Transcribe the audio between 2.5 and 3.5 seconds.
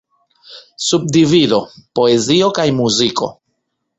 kaj muziko.